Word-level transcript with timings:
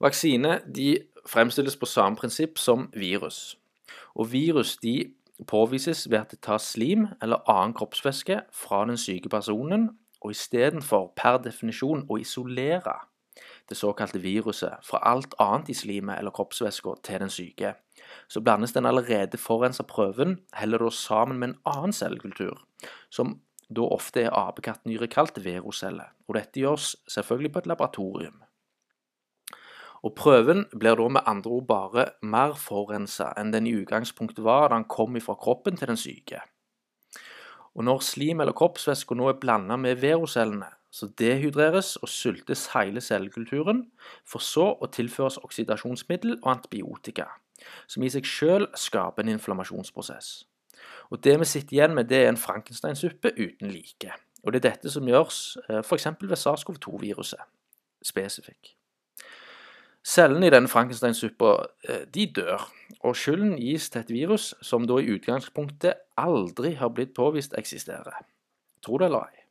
Vaksine 0.00 0.60
de 0.74 0.98
fremstilles 1.26 1.76
på 1.76 1.86
samme 1.86 2.16
prinsipp 2.16 2.58
som 2.58 2.90
virus. 2.94 3.58
Og 4.14 4.32
virus 4.32 4.76
de 4.76 5.12
påvises 5.46 6.10
ved 6.10 6.18
at 6.18 6.30
det 6.30 6.40
tas 6.40 6.62
slim 6.62 7.06
eller 7.22 7.50
annen 7.50 7.74
kroppsvæske 7.74 8.40
fra 8.52 8.84
den 8.86 8.96
syke 8.96 9.28
personen, 9.28 9.90
og 10.20 10.30
istedenfor 10.30 11.12
per 11.16 11.38
definisjon 11.44 12.06
å 12.10 12.16
isolere 12.18 12.96
det 13.68 13.76
såkalte 13.76 14.20
viruset 14.22 14.82
fra 14.86 15.00
alt 15.02 15.34
annet 15.42 15.68
i 15.68 15.74
slimet 15.74 16.18
eller 16.18 16.34
kroppsvæska 16.34 16.94
til 17.04 17.20
den 17.20 17.30
syke, 17.30 17.74
så 18.28 18.40
blandes 18.40 18.72
den 18.72 18.86
allerede 18.86 19.38
forurensa 19.38 19.82
prøven 19.82 20.38
heller 20.54 20.78
da 20.78 20.90
sammen 20.90 21.38
med 21.38 21.48
en 21.48 21.58
annen 21.66 21.92
cellekultur, 21.92 22.62
som 23.10 23.40
da 23.68 23.82
ofte 23.82 24.22
er 24.22 24.34
apekattnyre 24.34 25.08
kalt 25.10 25.44
verocelle, 25.44 26.06
og 26.28 26.38
dette 26.38 26.62
gjøres 26.62 26.94
selvfølgelig 27.10 27.52
på 27.52 27.64
et 27.64 27.66
laboratorium. 27.66 28.45
Og 30.06 30.12
Prøven 30.14 30.68
blir 30.70 30.94
da 30.94 31.08
med 31.10 31.26
andre 31.26 31.50
ord 31.50 31.64
bare 31.66 32.02
mer 32.22 32.52
forurensa 32.54 33.32
enn 33.40 33.50
den 33.50 33.66
i 33.66 33.72
utgangspunktet 33.74 34.44
var 34.46 34.68
da 34.68 34.76
den 34.76 34.86
kom 34.92 35.18
fra 35.20 35.34
kroppen 35.34 35.76
til 35.76 35.90
den 35.90 35.98
syke. 35.98 36.44
Og 37.74 37.84
Når 37.84 38.00
slim 38.00 38.40
eller 38.40 38.52
kroppsvæske 38.52 39.14
nå 39.14 39.28
er 39.28 39.40
blanda 39.40 39.76
med 39.76 39.98
verocellene, 40.00 40.68
så 40.90 41.08
dehydreres 41.18 41.96
og 41.96 42.08
sultes 42.08 42.68
hele 42.72 43.00
cellekulturen, 43.00 43.82
for 44.24 44.38
så 44.38 44.68
å 44.80 44.86
tilføres 44.86 45.36
oksidasjonsmiddel 45.42 46.38
og 46.38 46.50
antibiotika, 46.54 47.26
som 47.86 48.06
i 48.06 48.08
seg 48.08 48.24
selv 48.30 48.70
skaper 48.78 49.26
en 49.26 49.34
inflammasjonsprosess. 49.34 50.46
Og 51.10 51.24
Det 51.24 51.38
vi 51.40 51.44
sitter 51.44 51.76
igjen 51.76 51.94
med, 51.94 52.08
det 52.08 52.22
er 52.22 52.28
en 52.28 52.40
frankensteinsuppe 52.40 53.34
uten 53.36 53.70
like. 53.70 54.14
Og 54.44 54.52
Det 54.52 54.64
er 54.64 54.70
dette 54.70 54.90
som 54.90 55.08
gjøres 55.08 55.58
eh, 55.68 55.82
f.eks. 55.82 56.06
ved 56.20 56.36
SARS-CoV-2-viruset 56.36 57.42
spesifikk. 58.02 58.76
Cellene 60.06 60.46
i 60.46 60.52
denne 60.54 60.70
frankensteinsuppa 60.70 61.56
eh, 61.88 62.04
de 62.14 62.28
dør, 62.36 62.68
og 63.02 63.16
skylden 63.18 63.56
gis 63.58 63.88
til 63.90 64.04
et 64.04 64.12
virus 64.14 64.52
som 64.62 64.86
da 64.86 65.00
i 65.02 65.08
utgangspunktet 65.16 65.98
aldri 66.20 66.76
har 66.78 66.92
blitt 66.94 67.14
påvist 67.16 67.56
eksisterer. 67.58 68.22
Tro 68.86 69.00
det 69.02 69.08
eller 69.08 69.26
ei. 69.26 69.42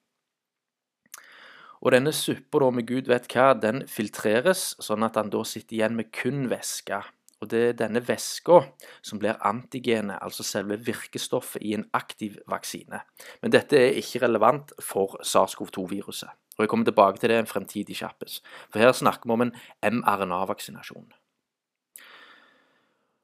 Og 1.84 1.92
denne 1.92 2.14
suppa 2.16 2.72
med 2.72 2.88
gud 2.88 3.12
vet 3.12 3.28
hva, 3.34 3.52
den 3.54 3.84
filtreres, 3.92 4.74
sånn 4.82 5.04
at 5.06 5.20
han 5.20 5.30
da 5.34 5.44
sitter 5.46 5.76
igjen 5.76 6.00
med 6.00 6.10
kun 6.16 6.48
væske. 6.50 7.04
Og 7.44 7.50
det 7.52 7.62
er 7.62 7.76
denne 7.78 8.02
væska 8.08 8.62
som 9.04 9.20
blir 9.20 9.36
antigenet, 9.46 10.18
altså 10.22 10.44
selve 10.44 10.78
virkestoffet 10.86 11.62
i 11.62 11.74
en 11.76 11.86
aktiv 11.94 12.38
vaksine. 12.48 13.02
Men 13.42 13.52
dette 13.52 13.78
er 13.78 14.00
ikke 14.00 14.24
relevant 14.24 14.72
for 14.80 15.20
SARS-CoV-2-viruset. 15.22 16.32
Og 16.58 16.64
Jeg 16.64 16.70
kommer 16.70 16.86
tilbake 16.86 17.20
til 17.20 17.30
det 17.30 17.40
en 17.40 17.52
fremtidig 17.52 17.98
kjappes. 18.00 18.42
For 18.72 18.80
her 18.80 18.92
snakker 18.92 19.28
vi 19.28 19.34
om 19.34 19.42
en 19.42 19.56
mRNA-vaksinasjon. 19.84 21.12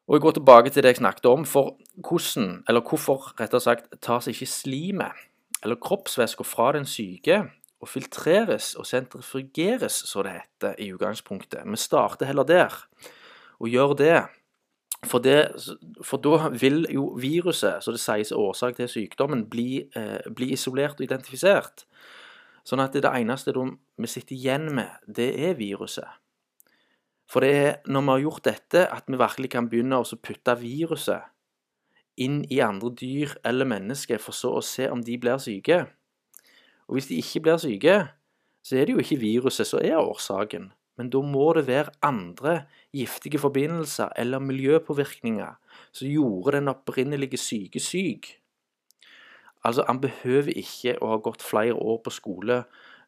Og 0.07 0.15
Jeg 0.15 0.21
går 0.21 0.31
tilbake 0.31 0.69
til 0.69 0.83
det 0.83 0.89
jeg 0.89 0.95
snakket 0.95 1.25
om. 1.25 1.45
For 1.45 1.77
hvordan, 1.95 2.63
eller 2.67 2.81
hvorfor 2.81 3.39
rettere 3.39 3.61
sagt, 3.61 3.87
tas 4.01 4.27
ikke 4.27 4.45
slimet 4.45 5.11
eller 5.63 5.75
kroppsvæska 5.75 6.43
fra 6.43 6.71
den 6.71 6.85
syke 6.85 7.43
og 7.81 7.89
filtreres 7.89 8.75
og 8.75 8.85
sentrifugeres, 8.85 9.91
så 9.91 10.23
det 10.23 10.31
heter 10.31 10.75
i 10.79 10.93
utgangspunktet. 10.93 11.61
Vi 11.65 11.77
starter 11.77 12.25
heller 12.25 12.43
der, 12.43 12.87
og 13.61 13.69
gjør 13.69 13.95
det. 13.97 14.15
For, 15.01 15.21
det, 15.23 15.55
for 16.05 16.21
da 16.21 16.51
vil 16.53 16.83
jo 16.93 17.07
viruset, 17.17 17.81
så 17.81 17.93
det 17.93 18.01
sies 18.01 18.33
årsak 18.35 18.75
til 18.77 18.89
sykdommen, 18.89 19.47
bli, 19.49 19.87
eh, 19.97 20.27
bli 20.29 20.51
isolert 20.53 20.99
og 20.99 21.07
identifisert. 21.07 21.85
Sånn 22.67 22.83
at 22.83 22.93
det, 22.93 23.01
det 23.07 23.13
eneste 23.17 23.53
vi 23.55 24.09
sitter 24.09 24.35
igjen 24.37 24.69
med, 24.77 24.91
det 25.09 25.31
er 25.47 25.57
viruset. 25.57 26.19
For 27.31 27.41
det 27.41 27.51
er 27.57 27.77
når 27.89 28.03
vi 28.03 28.11
har 28.11 28.23
gjort 28.25 28.47
dette, 28.49 28.85
at 28.91 29.07
vi 29.07 29.17
virkelig 29.17 29.49
kan 29.53 29.69
begynne 29.71 30.01
å 30.01 30.19
putte 30.21 30.57
viruset 30.59 31.31
inn 32.21 32.43
i 32.51 32.59
andre 32.61 32.91
dyr 32.93 33.33
eller 33.47 33.65
mennesker, 33.65 34.19
for 34.21 34.35
så 34.35 34.57
å 34.59 34.65
se 34.65 34.89
om 34.91 35.01
de 35.01 35.15
blir 35.17 35.39
syke. 35.41 35.85
Og 36.91 36.99
hvis 36.99 37.07
de 37.09 37.21
ikke 37.23 37.45
blir 37.47 37.61
syke, 37.63 37.95
så 38.61 38.77
er 38.77 38.85
det 38.85 38.93
jo 38.93 39.01
ikke 39.01 39.21
viruset 39.21 39.65
som 39.65 39.81
er 39.81 39.97
årsaken, 39.97 40.69
men 40.97 41.09
da 41.13 41.21
må 41.23 41.51
det 41.57 41.65
være 41.67 41.93
andre 42.05 42.65
giftige 42.93 43.39
forbindelser 43.39 44.11
eller 44.19 44.43
miljøpåvirkninger 44.43 45.55
som 45.91 46.07
gjorde 46.07 46.57
den 46.57 46.71
opprinnelige 46.71 47.37
syke 47.37 47.79
syk. 47.79 48.37
Altså, 49.63 49.85
Han 49.87 50.01
behøver 50.01 50.53
ikke 50.57 50.97
å 51.01 51.13
ha 51.13 51.17
gått 51.17 51.41
flere 51.41 51.73
år 51.73 52.01
på 52.03 52.09
skole 52.09 52.63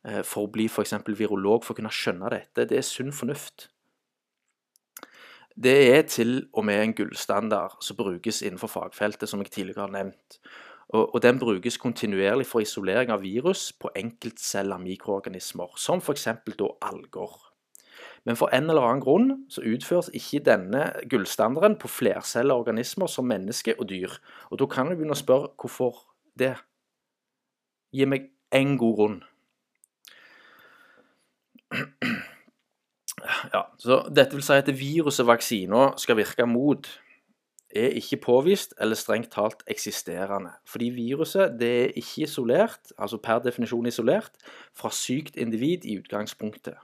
eh, 0.06 0.24
for 0.24 0.46
å 0.46 0.52
bli 0.52 0.66
f.eks. 0.70 0.94
virolog 1.08 1.64
for 1.66 1.74
å 1.74 1.80
kunne 1.82 1.94
skjønne 1.94 2.30
dette. 2.30 2.68
Det 2.70 2.78
er 2.78 2.88
sunn 2.88 3.12
fornuft. 3.12 3.70
Det 5.56 5.76
er 5.94 6.02
til 6.10 6.48
og 6.54 6.66
med 6.66 6.82
en 6.82 6.94
gullstandard 6.98 7.82
som 7.82 7.98
brukes 7.98 8.42
innenfor 8.42 8.72
fagfeltet, 8.72 9.30
som 9.30 9.42
jeg 9.42 9.52
tidligere 9.52 9.86
har 9.86 9.94
nevnt 9.94 10.40
og, 10.94 11.22
den 11.22 11.40
brukes 11.40 11.78
kontinuerlig 11.78 12.46
for 12.46 12.62
isolering 12.62 13.12
av 13.12 13.24
virus 13.24 13.72
på 13.74 13.90
enkeltceller 13.98 14.78
mikroorganismer, 14.78 15.74
som 15.78 16.02
f.eks. 16.04 16.28
alger. 16.28 17.53
Men 18.24 18.38
for 18.40 18.54
en 18.56 18.70
eller 18.72 18.86
annen 18.88 19.04
grunn 19.04 19.32
så 19.52 19.64
utføres 19.68 20.10
ikke 20.16 20.44
denne 20.46 20.86
gullstandarden 21.12 21.76
på 21.80 21.92
flercella 21.92 22.56
organismer 22.56 23.12
som 23.12 23.28
mennesker 23.28 23.80
og 23.80 23.90
dyr. 23.90 24.16
Og 24.52 24.62
da 24.62 24.68
kan 24.72 24.88
du 24.88 24.96
begynne 24.96 25.18
å 25.18 25.20
spørre 25.20 25.52
hvorfor 25.60 26.06
det. 26.40 26.56
Gi 27.94 28.08
meg 28.08 28.32
én 28.56 28.78
god 28.80 28.96
grunn. 29.00 29.22
Ja, 33.54 33.66
så 33.80 34.04
Dette 34.16 34.36
vil 34.38 34.44
si 34.46 34.56
at 34.56 34.72
viruset 34.80 35.28
vaksina 35.28 35.92
skal 36.00 36.18
virke 36.20 36.46
mot, 36.48 36.88
er 37.74 37.96
ikke 37.98 38.20
påvist 38.22 38.76
eller 38.82 38.96
strengt 38.96 39.32
talt 39.34 39.64
eksisterende. 39.68 40.52
Fordi 40.70 40.90
viruset 40.94 41.56
det 41.60 41.72
er 41.84 41.94
ikke 41.98 42.28
isolert, 42.28 42.92
altså 42.98 43.18
per 43.18 43.42
definisjon 43.46 43.90
isolert, 43.90 44.36
fra 44.78 44.92
sykt 44.94 45.36
individ 45.36 45.86
i 45.86 45.98
utgangspunktet. 45.98 46.78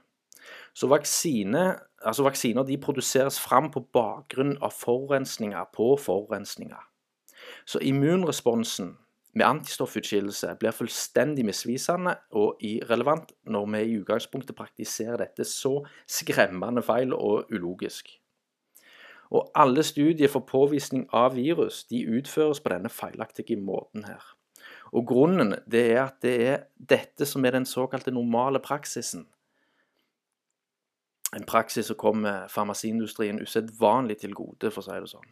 Så 0.74 0.88
vaksine, 0.90 1.78
altså 2.02 2.24
vaksiner 2.26 2.66
de 2.66 2.78
produseres 2.78 3.40
fram 3.40 3.70
på 3.70 3.84
bakgrunn 3.92 4.56
av 4.62 4.74
forurensninger 4.76 5.70
på 5.76 5.94
forurensninger. 6.00 6.80
Så 7.66 7.78
immunresponsen 7.82 8.96
med 9.34 9.46
antistoffutskillelse 9.46 10.56
blir 10.58 10.74
fullstendig 10.74 11.44
misvisende 11.46 12.16
og 12.34 12.62
irrelevant 12.66 13.30
når 13.46 13.68
vi 13.74 13.82
i 13.84 14.00
utgangspunktet 14.00 14.56
praktiserer 14.58 15.22
dette 15.22 15.46
så 15.46 15.76
skremmende 16.10 16.82
feil 16.82 17.14
og 17.14 17.52
ulogisk. 17.52 18.10
Og 19.30 19.52
alle 19.54 19.84
studier 19.86 20.28
for 20.28 20.42
påvisning 20.42 21.06
av 21.14 21.36
virus 21.38 21.84
de 21.90 22.02
utføres 22.18 22.58
på 22.60 22.72
denne 22.72 22.90
feilaktige 22.90 23.56
måten 23.56 24.04
her. 24.08 24.24
Og 24.90 25.06
Grunnen 25.06 25.54
det 25.70 25.84
er 25.92 26.00
at 26.08 26.18
det 26.24 26.34
er 26.42 26.64
dette 26.74 27.26
som 27.26 27.44
er 27.46 27.54
den 27.54 27.66
såkalte 27.68 28.10
normale 28.10 28.58
praksisen. 28.58 29.28
En 31.36 31.46
praksis 31.46 31.86
som 31.86 31.98
kommer 31.98 32.48
farmasiindustrien 32.50 33.38
usedvanlig 33.42 34.18
til 34.22 34.34
gode, 34.34 34.72
for 34.72 34.82
å 34.82 34.86
si 34.88 34.96
det 34.98 35.12
sånn. 35.12 35.28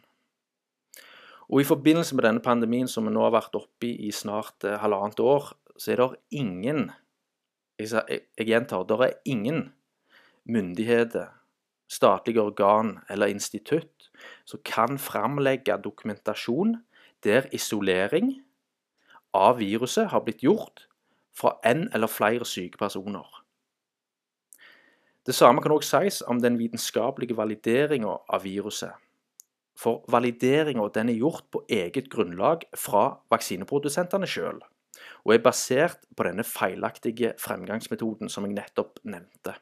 Og 1.49 1.63
I 1.63 1.67
forbindelse 1.67 2.15
med 2.15 2.27
denne 2.27 2.45
pandemien 2.45 2.87
som 2.87 3.07
vi 3.07 3.13
nå 3.13 3.23
har 3.25 3.33
vært 3.33 3.57
oppe 3.57 3.89
i 3.89 4.07
i 4.07 4.11
snart 4.13 4.63
eh, 4.63 4.77
halvannet 4.79 5.19
år, 5.19 5.51
så 5.79 5.91
er 5.91 6.01
det 6.03 6.39
ingen 6.39 6.89
jeg, 7.79 8.25
gjentar, 8.43 8.83
det 8.83 8.97
er 8.99 9.17
ingen 9.31 9.69
myndigheter 10.43 11.29
statlige 11.89 12.41
organ 12.41 12.99
eller 13.09 13.31
institutt 13.31 14.09
som 14.45 14.61
kan 14.65 14.99
framlegge 14.99 15.77
dokumentasjon 15.83 16.75
der 17.23 17.47
isolering 17.55 18.35
av 19.33 19.57
viruset 19.59 20.11
har 20.13 20.23
blitt 20.25 20.43
gjort 20.45 20.85
fra 21.35 21.55
en 21.65 21.87
eller 21.93 22.11
flere 22.11 22.45
syke 22.45 22.77
personer. 22.77 23.25
Det 25.29 25.35
samme 25.37 25.61
kan 25.61 25.71
også 25.71 25.99
sies 25.99 26.23
om 26.25 26.39
den 26.41 26.55
vitenskapelige 26.57 27.35
valideringa 27.37 28.15
av 28.33 28.41
viruset. 28.41 28.95
For 29.77 30.01
valideringa 30.09 30.87
er 30.89 31.11
gjort 31.13 31.45
på 31.51 31.61
eget 31.69 32.09
grunnlag 32.09 32.65
fra 32.73 33.21
vaksineprodusentene 33.29 34.25
sjøl, 34.25 34.57
og 35.25 35.33
er 35.33 35.43
basert 35.43 36.01
på 36.17 36.25
denne 36.25 36.43
feilaktige 36.43 37.35
fremgangsmetoden 37.37 38.29
som 38.29 38.47
jeg 38.47 38.55
nettopp 38.55 38.97
nevnte. 39.03 39.53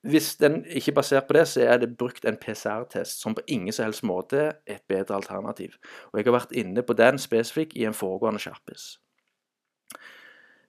Hvis 0.00 0.36
den 0.40 0.64
ikke 0.64 0.94
er 0.94 0.98
basert 1.02 1.28
på 1.28 1.36
det, 1.36 1.44
så 1.48 1.60
er 1.60 1.76
det 1.76 1.98
brukt 1.98 2.24
en 2.24 2.40
PCR-test, 2.40 3.20
som 3.20 3.36
på 3.36 3.44
ingen 3.48 3.76
som 3.76 3.84
helst 3.84 4.02
måte 4.02 4.40
er 4.40 4.78
et 4.78 4.86
bedre 4.88 5.14
alternativ. 5.20 5.76
Og 6.12 6.18
Jeg 6.18 6.24
har 6.24 6.38
vært 6.40 6.56
inne 6.56 6.82
på 6.82 6.96
den 6.96 7.18
spesifikk 7.18 7.76
i 7.76 7.84
en 7.84 7.92
foregående 7.92 8.40
skjerpes. 8.40 8.96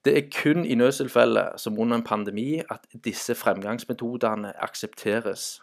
Det 0.05 0.17
er 0.17 0.29
kun 0.41 0.65
i 0.65 0.75
nødstilfeller, 0.75 1.57
som 1.57 1.79
under 1.79 1.97
en 1.97 2.03
pandemi, 2.03 2.61
at 2.69 2.87
disse 3.03 3.35
fremgangsmetodene 3.35 4.53
aksepteres. 4.63 5.61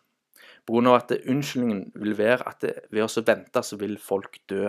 Pga. 0.66 0.94
at 0.96 1.12
unnskyldningen 1.28 1.92
vil 1.94 2.18
være 2.18 2.48
at 2.48 2.60
det, 2.62 2.74
ved 2.90 3.02
å 3.02 3.22
vente, 3.26 3.62
så 3.62 3.76
vil 3.76 3.98
folk 3.98 4.38
dø. 4.48 4.68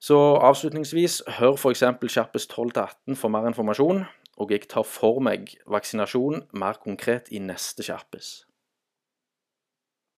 Så 0.00 0.18
avslutningsvis, 0.36 1.22
hør 1.38 1.56
f.eks. 1.56 1.82
skjerpes 2.06 2.46
12-18 2.46 3.16
for 3.16 3.28
mer 3.28 3.46
informasjon. 3.46 4.04
og 4.38 4.52
jeg 4.52 4.68
tar 4.70 4.84
for 4.86 5.18
meg 5.18 5.56
vaksinasjon 5.66 6.44
mer 6.52 6.78
konkret 6.78 7.26
i 7.34 7.40
neste 7.42 7.82
kjappis. 7.82 8.47